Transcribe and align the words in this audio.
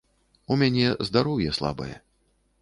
У 0.55 0.55
мяне 0.61 0.87
здароўе 1.09 1.53
слабае. 1.59 1.91